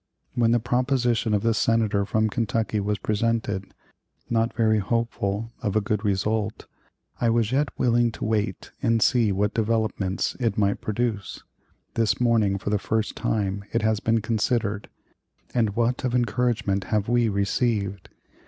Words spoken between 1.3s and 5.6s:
of the Senator from Kentucky was presented not very hopeful